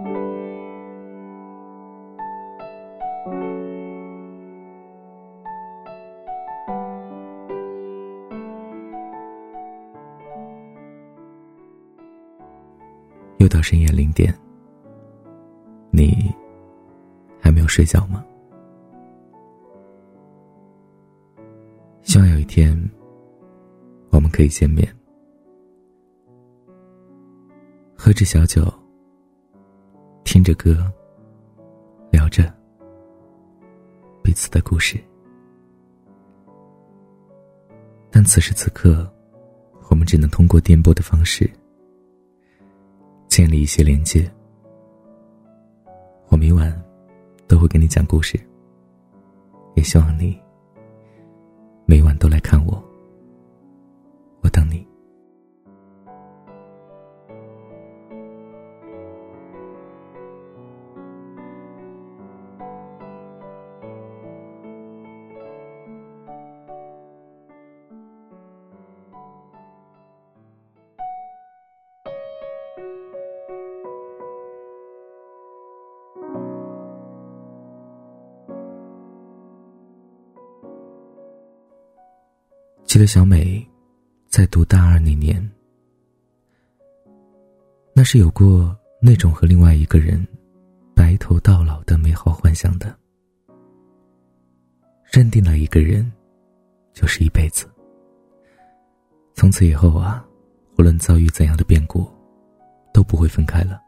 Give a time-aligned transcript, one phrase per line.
[0.00, 0.04] 又
[13.48, 14.32] 到深夜零点，
[15.90, 16.32] 你
[17.40, 18.24] 还没有睡觉吗？
[22.02, 22.78] 希望有一天，
[24.10, 24.86] 我们可以见面，
[27.96, 28.62] 喝着小酒，
[30.48, 30.90] 着歌，
[32.10, 32.50] 聊着
[34.22, 34.98] 彼此的故事。
[38.10, 39.06] 但此时此刻，
[39.90, 41.50] 我们只能通过电波的方式。
[43.28, 44.28] 建立一些连接，
[46.28, 46.74] 我每晚
[47.46, 48.40] 都会给你讲故事，
[49.74, 50.40] 也希望你
[51.84, 52.82] 每晚都来看我，
[54.40, 54.87] 我等你。
[82.98, 83.64] 记得小美
[84.26, 85.40] 在读大二那年，
[87.94, 90.26] 那是有过那种和另外一个人
[90.96, 92.92] 白头到老的美好幻想的，
[95.12, 96.12] 认定了一个人
[96.92, 97.70] 就是一辈子。
[99.32, 100.26] 从此以后啊，
[100.76, 102.04] 无论遭遇怎样的变故，
[102.92, 103.80] 都不会分开了。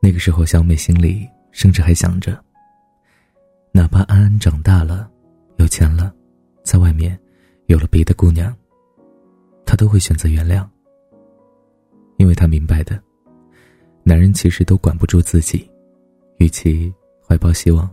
[0.00, 2.42] 那个时候，小美心里甚至还想着，
[3.72, 5.10] 哪怕安安长大了，
[5.58, 6.10] 有钱了。
[6.64, 7.16] 在外面，
[7.66, 8.56] 有了别的姑娘，
[9.66, 10.66] 他都会选择原谅，
[12.16, 13.00] 因为他明白的，
[14.02, 15.70] 男人其实都管不住自己，
[16.38, 16.92] 与其
[17.22, 17.88] 怀抱希望，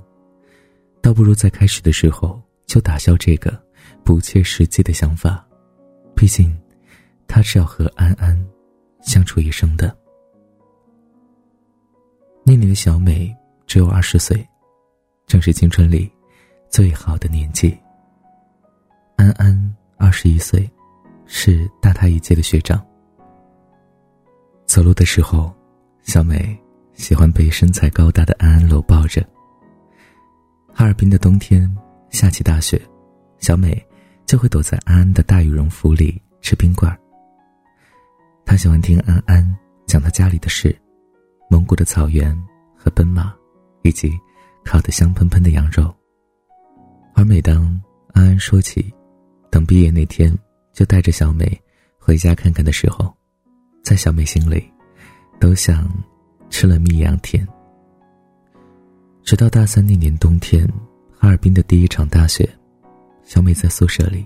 [1.02, 3.62] 倒不如在开始的时候就打消这个
[4.06, 5.46] 不切实际的想法。
[6.16, 6.58] 毕竟，
[7.28, 8.42] 他是要和安安
[9.02, 9.96] 相处一生的。
[12.46, 13.36] 那年的小美
[13.68, 14.48] 只有二十岁，
[15.28, 16.10] 正是青春里
[16.70, 17.78] 最好的年纪。
[19.32, 20.70] 安安二十一岁，
[21.26, 22.84] 是大他一届的学长。
[24.66, 25.54] 走路的时候，
[26.04, 26.58] 小美
[26.94, 29.26] 喜欢被身材高大的安安搂抱着。
[30.74, 31.70] 哈尔滨的冬天
[32.10, 32.82] 下起大雪，
[33.38, 33.86] 小美
[34.26, 36.98] 就会躲在安安的大羽绒服里吃冰棍儿。
[38.46, 40.76] 她喜欢听安安讲她家里的事，
[41.50, 42.36] 蒙古的草原
[42.76, 43.34] 和奔马，
[43.84, 44.12] 以及
[44.64, 45.94] 烤得香喷喷的羊肉。
[47.14, 47.80] 而每当
[48.14, 48.94] 安安说起，
[49.52, 50.36] 等毕业那天，
[50.72, 51.62] 就带着小美
[52.00, 53.14] 回家看看的时候，
[53.84, 54.68] 在小美心里，
[55.42, 55.88] 都像
[56.50, 57.46] 吃了蜜一样甜。
[59.24, 60.66] 直到大三那年冬天，
[61.20, 62.50] 哈尔滨的第一场大雪，
[63.24, 64.26] 小美在宿舍里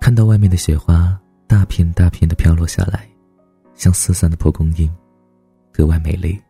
[0.00, 3.06] 看到外面的雪花大片大片的飘落下来，
[3.74, 4.88] 像四散的蒲公英，
[5.72, 6.40] 格外美丽。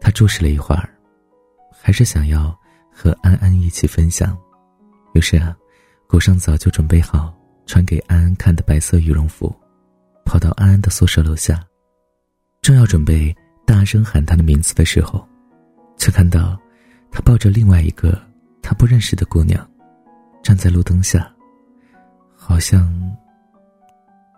[0.00, 0.88] 她注视了一会儿，
[1.82, 2.54] 还是想要
[2.92, 4.38] 和安安一起分享。
[5.14, 5.56] 于是啊，
[6.06, 7.34] 裹上早就准备好
[7.66, 9.54] 穿给安安看的白色羽绒服，
[10.24, 11.62] 跑到安安的宿舍楼下，
[12.62, 13.34] 正要准备
[13.66, 15.26] 大声喊她的名字的时候，
[15.96, 16.58] 却看到
[17.10, 18.20] 他抱着另外一个
[18.62, 19.68] 他不认识的姑娘，
[20.42, 21.30] 站在路灯下，
[22.36, 22.88] 好像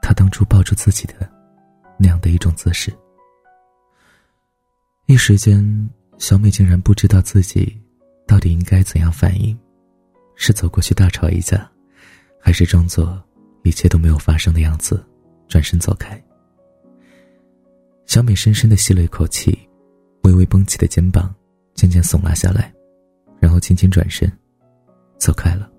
[0.00, 1.14] 他当初抱住自己的
[1.98, 2.92] 那样的一种姿势。
[5.06, 7.78] 一时间，小美竟然不知道自己
[8.26, 9.58] 到底应该怎样反应。
[10.34, 11.70] 是走过去大吵一架，
[12.40, 13.22] 还是装作
[13.62, 15.04] 一切都没有发生的样子，
[15.48, 16.20] 转身走开？
[18.06, 19.58] 小美深深的吸了一口气，
[20.24, 21.34] 微微绷起的肩膀
[21.74, 22.72] 渐渐耸拉下来，
[23.40, 24.30] 然后轻轻转身，
[25.18, 25.70] 走开了。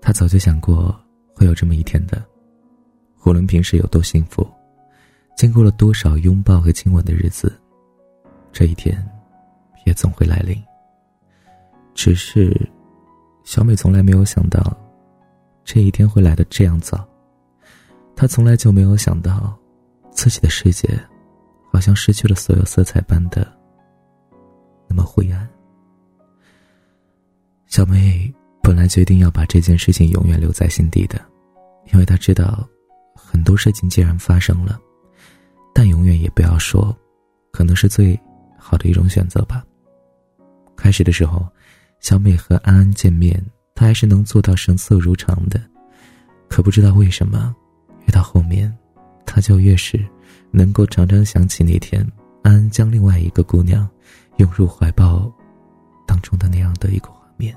[0.00, 0.94] 她早就想过
[1.34, 2.24] 会有这么一天的，
[3.24, 4.46] 无论平时有多幸福，
[5.36, 7.52] 经过了多少拥抱和亲吻的日子，
[8.52, 9.04] 这一天，
[9.84, 10.62] 也总会来临。
[11.94, 12.54] 只是，
[13.44, 14.76] 小美从来没有想到，
[15.64, 17.06] 这一天会来的这样早。
[18.16, 19.56] 她从来就没有想到，
[20.10, 20.88] 自己的世界，
[21.72, 23.46] 好像失去了所有色彩般的
[24.88, 25.48] 那么灰暗。
[27.66, 31.20] 小美本来决定要把这件事情永远留在心底的，
[31.92, 32.68] 因为她知道，
[33.14, 34.78] 很多事情既然发生了，
[35.72, 36.94] 但永远也不要说，
[37.52, 38.20] 可能是最
[38.58, 39.64] 好的一种选择吧。
[40.76, 41.46] 开始的时候。
[42.04, 43.42] 小美和安安见面，
[43.74, 45.58] 她还是能做到神色如常的，
[46.50, 47.56] 可不知道为什么，
[48.04, 48.70] 越到后面，
[49.24, 49.98] 她就越是
[50.50, 52.06] 能够常常想起那天
[52.42, 53.88] 安安将另外一个姑娘
[54.36, 55.32] 拥入怀抱
[56.06, 57.56] 当中的那样的一个画面，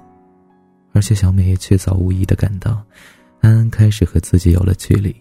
[0.94, 2.82] 而且小美也确凿无疑的感到，
[3.42, 5.14] 安安开始和自己有了距离，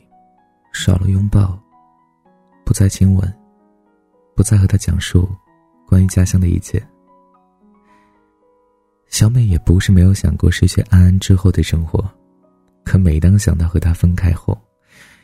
[0.72, 1.60] 少了拥抱，
[2.64, 3.34] 不再亲吻，
[4.36, 5.28] 不再和他讲述
[5.84, 6.80] 关于家乡的一切。
[9.08, 12.04] 小美也不是没有想过失去安安之后的生活，
[12.84, 14.58] 可每当想到和他分开后，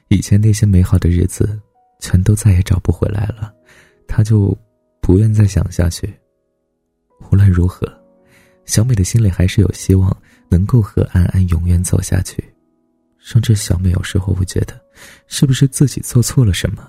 [0.08, 1.61] 以前那些美好的日子，
[2.00, 3.52] 全都再也找不回来了，
[4.06, 4.56] 她就
[5.00, 6.12] 不愿再想下去。
[7.31, 7.87] 无论如何，
[8.64, 10.17] 小美的心里还是有希望
[10.49, 12.43] 能够和安安永远走下去，
[13.19, 14.81] 甚至小美有时候会觉得，
[15.26, 16.88] 是不是自己做错了什么，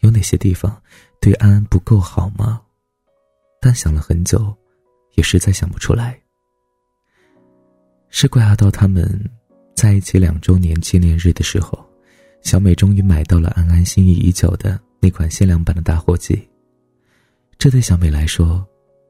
[0.00, 0.80] 有哪些地方
[1.20, 2.60] 对安安不够好吗？
[3.60, 4.56] 但想了很久，
[5.16, 6.18] 也实在想不出来。
[8.10, 9.06] 是怪阿道他们
[9.74, 11.78] 在一起两周年纪念日的时候，
[12.42, 16.48] 小美终于买到了安安心仪已久的那款限量版的打火机。
[17.58, 18.66] 这对小美来说，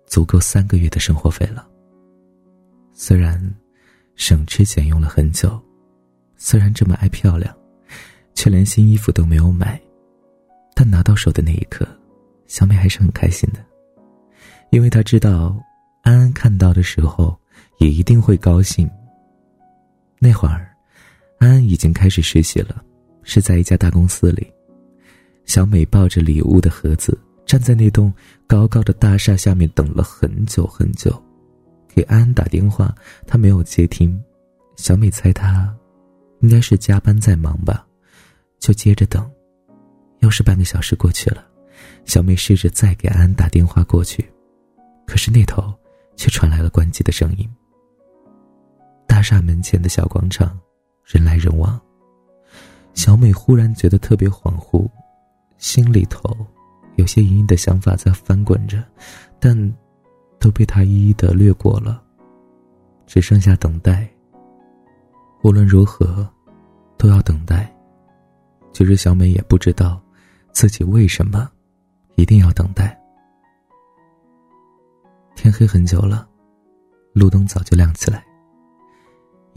[0.07, 1.67] 足够三个月的生活费了。
[2.93, 3.41] 虽然
[4.17, 5.59] 省吃俭用了很久，
[6.37, 7.55] 虽然这么爱漂亮，
[8.35, 9.81] 却连新衣服都没有买，
[10.75, 11.87] 但拿到手的那一刻，
[12.47, 13.65] 小美还是很开心的，
[14.71, 15.57] 因为她知道，
[16.03, 17.39] 安安看到的时候。
[17.79, 18.89] 也一定会高兴。
[20.19, 20.75] 那会儿，
[21.39, 22.83] 安安已经开始实习了，
[23.23, 24.47] 是在一家大公司里。
[25.45, 28.13] 小美抱着礼物的盒子，站在那栋
[28.47, 31.11] 高高的大厦下面等了很久很久。
[31.89, 32.95] 给安安打电话，
[33.27, 34.23] 她没有接听。
[34.77, 35.75] 小美猜她
[36.41, 37.87] 应该是加班在忙吧，
[38.61, 39.29] 就接着等。
[40.21, 41.47] 又是半个小时过去了，
[42.05, 44.29] 小美试着再给安安打电话过去，
[45.07, 45.73] 可是那头
[46.17, 47.49] 却传来了关机的声音。
[49.09, 50.57] 大厦门前的小广场，
[51.05, 51.81] 人来人往。
[52.95, 54.89] 小美忽然觉得特别恍惚，
[55.57, 56.37] 心里头
[56.97, 58.85] 有些隐隐的想法在翻滚着，
[59.41, 59.57] 但
[60.39, 62.01] 都被她一一的掠过了，
[63.07, 64.09] 只剩下等待。
[65.43, 66.29] 无论如何，
[66.97, 67.75] 都要等待。
[68.73, 70.01] 就是小美也不知道
[70.53, 71.51] 自己为什么
[72.15, 72.97] 一定要等待。
[75.35, 76.29] 天黑很久了，
[77.13, 78.25] 路灯早就亮起来。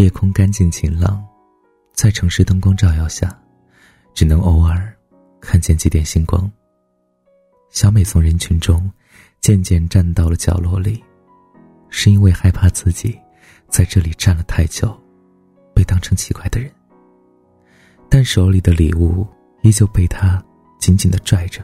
[0.01, 1.23] 夜空干净晴朗，
[1.93, 3.39] 在城市灯光照耀下，
[4.15, 4.91] 只能偶尔
[5.39, 6.51] 看见几点星光。
[7.69, 8.91] 小美从人群中
[9.41, 11.03] 渐渐站到了角落里，
[11.89, 13.15] 是因为害怕自己
[13.67, 14.99] 在这里站了太久，
[15.75, 16.71] 被当成奇怪的人。
[18.09, 19.27] 但手里的礼物
[19.61, 20.43] 依旧被她
[20.79, 21.63] 紧紧的拽着，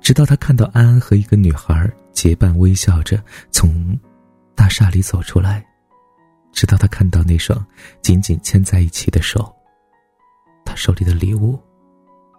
[0.00, 3.20] 直到她看到安安和一个女孩结伴微笑着
[3.50, 3.98] 从
[4.54, 5.66] 大厦里走出来。
[6.52, 7.64] 直到他看到那双
[8.02, 9.54] 紧紧牵在一起的手，
[10.64, 11.58] 他手里的礼物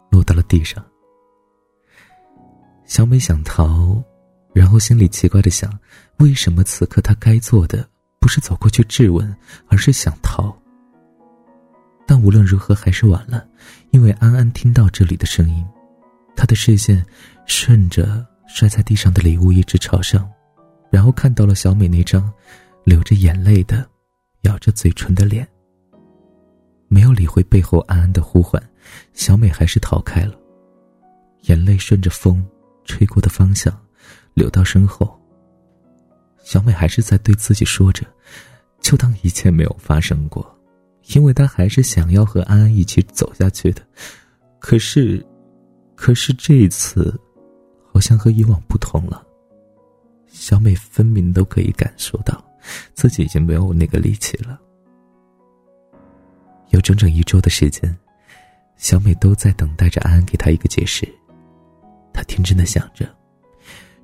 [0.10, 0.84] 落到了地上。
[2.86, 4.04] 小美想逃，
[4.54, 5.72] 然后心里奇怪的想：
[6.18, 7.88] 为什么此刻她该做的
[8.20, 9.34] 不是走过去质问，
[9.68, 10.54] 而是想逃？
[12.06, 13.48] 但无论如何还是晚了，
[13.92, 15.66] 因为安安听到这里的声音，
[16.36, 17.06] 他的视线
[17.46, 20.30] 顺着摔在地上的礼物一直朝上，
[20.92, 22.30] 然后看到了小美那张
[22.84, 23.90] 流着眼泪的。
[24.42, 25.48] 咬着嘴唇的脸，
[26.88, 28.62] 没有理会背后安安的呼唤，
[29.14, 30.36] 小美还是逃开了。
[31.44, 32.46] 眼泪顺着风
[32.84, 33.76] 吹过的方向
[34.34, 35.20] 流到身后。
[36.44, 38.06] 小美还是在对自己说着
[38.82, 40.44] ：“就当一切没有发生过，
[41.14, 43.82] 因为她还是想要和安安一起走下去的。”
[44.60, 45.26] 可是，
[45.96, 47.20] 可是这一次，
[47.92, 49.26] 好像和以往不同了。
[50.28, 52.44] 小美分明都可以感受到。
[52.94, 54.60] 自己已经没有那个力气了。
[56.70, 57.96] 有整整一周的时间，
[58.78, 61.08] 小美都在等待着安安给她一个解释。
[62.14, 63.10] 她天真的想着，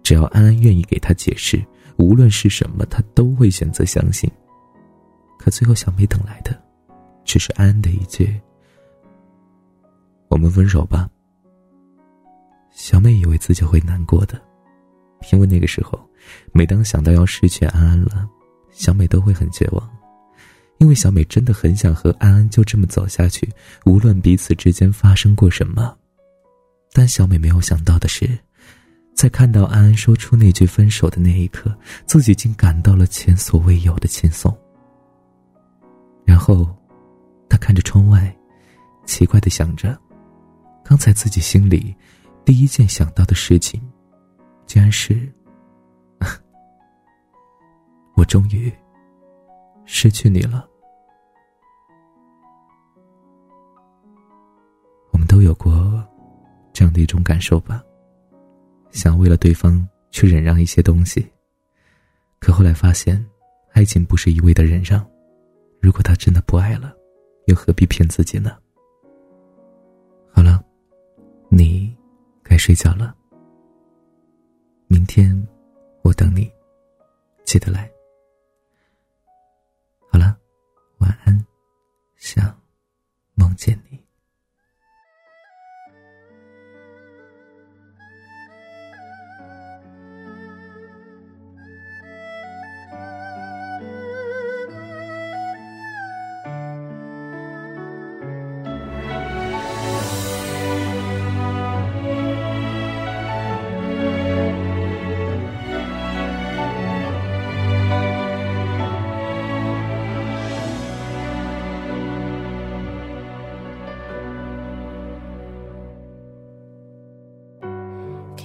[0.04, 1.64] 只要安安愿意给她解释，
[1.98, 4.30] 无论是什么，她都会选择相信。
[5.40, 6.62] 可最后，小美等来的，
[7.24, 8.40] 只是安安的一句
[10.30, 11.10] ：“我们分手吧。”
[12.72, 14.42] 小美以为自己会难过的，
[15.32, 15.98] 因为那个时候，
[16.54, 18.28] 每当想到要失去安安了。
[18.78, 19.90] 小美都会很绝望，
[20.78, 23.52] 因为小美真的很想和安安就这么走下去，
[23.86, 25.98] 无论彼此之间发生过什么。
[26.94, 28.38] 但小美没有想到的是，
[29.16, 34.56] 在看到安安说出那句分手的那一刻，自己竟感到了前所未有的轻松。
[36.24, 36.70] 然后，
[37.50, 38.32] 她看着窗外，
[39.08, 40.00] 奇怪的想着，
[40.86, 41.96] 刚才自己心里
[42.46, 43.82] 第一件想到的事情，
[44.68, 45.34] 竟然是。
[48.18, 48.74] 我终于
[49.86, 50.68] 失去你了。
[55.12, 56.04] 我们都有过
[56.74, 57.84] 这样的一种感受吧。
[58.90, 61.32] 想为了对方去忍让一些东西，
[62.40, 63.24] 可后来发现，
[63.74, 65.08] 爱情不是一味的忍让。
[65.80, 66.92] 如果他真的不爱了，
[67.46, 68.58] 又何必骗自己呢？
[70.34, 70.64] 好了，
[71.50, 71.96] 你
[72.42, 73.16] 该睡觉了。
[74.88, 75.48] 明天
[76.02, 76.52] 我等你，
[77.46, 77.88] 记得来。
[81.00, 81.46] 晚安，
[82.16, 82.62] 想
[83.36, 84.07] 梦见你。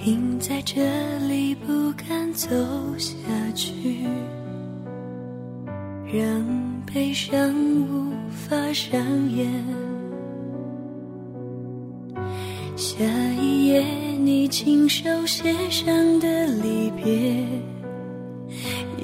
[0.03, 0.81] 停在这
[1.29, 2.49] 里，不敢走
[2.97, 3.15] 下
[3.55, 4.03] 去，
[6.11, 6.45] 让
[6.85, 7.55] 悲伤
[7.87, 8.99] 无法上
[9.31, 9.49] 演。
[12.75, 13.05] 下
[13.41, 13.81] 一页，
[14.19, 17.47] 你亲手写上的离别，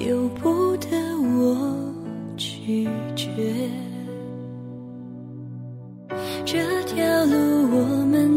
[0.06, 1.94] 由不得我
[2.36, 3.54] 拒绝。
[6.44, 6.79] 这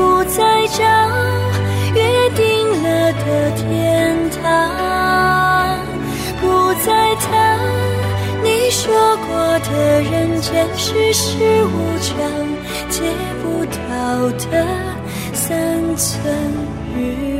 [0.00, 0.82] 不再找
[1.94, 5.78] 约定了的天堂，
[6.40, 7.58] 不再谈
[8.42, 8.94] 你说
[9.26, 9.28] 过
[9.68, 12.16] 的人间世事无常，
[12.88, 13.02] 借
[13.42, 14.66] 不到的
[15.34, 16.34] 三寸
[16.96, 17.39] 日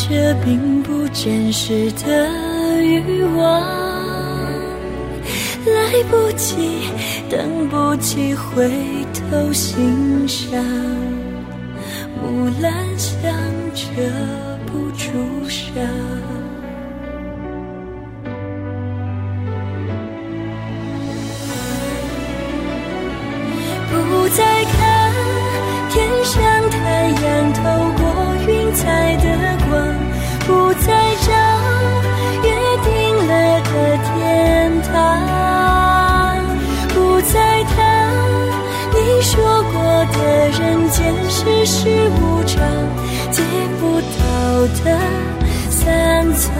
[0.00, 2.30] 这并不真实的
[2.80, 3.60] 欲望，
[5.66, 6.54] 来不及，
[7.28, 8.70] 等不及回
[9.12, 10.64] 头欣赏，
[12.22, 13.34] 木兰香
[13.74, 13.82] 遮
[14.66, 15.08] 不住
[15.48, 15.74] 伤。
[23.90, 24.87] 不再看
[41.38, 41.88] 世事
[42.20, 42.60] 无常，
[43.30, 43.40] 借
[43.78, 44.98] 不到的
[45.70, 46.50] 三寸